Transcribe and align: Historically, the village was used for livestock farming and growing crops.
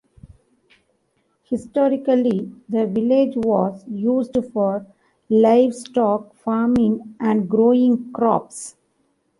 Historically, 1.43 2.51
the 2.67 2.87
village 2.87 3.35
was 3.35 3.85
used 3.87 4.35
for 4.51 4.83
livestock 5.29 6.33
farming 6.37 7.13
and 7.19 7.47
growing 7.47 8.11
crops. 8.11 8.77